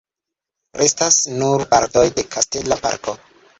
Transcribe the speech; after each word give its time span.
Restas 0.81 1.19
nur 1.43 1.65
partoj 1.75 2.07
de 2.19 2.27
kastela 2.39 2.81
parko. 2.89 3.19